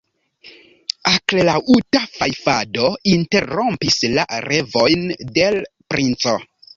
[1.09, 5.05] Akrelaŭta fajfado interrompis la revojn
[5.37, 5.63] de l'
[5.95, 6.35] princo.